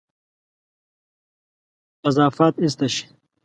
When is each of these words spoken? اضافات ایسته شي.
اضافات 2.09 2.53
ایسته 2.63 2.87
شي. 2.95 3.05